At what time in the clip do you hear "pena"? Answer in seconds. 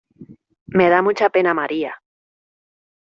1.29-1.53